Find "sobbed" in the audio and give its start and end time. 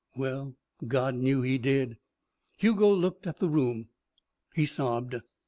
4.65-5.17